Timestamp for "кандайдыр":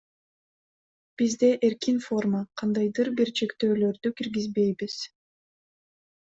2.63-3.13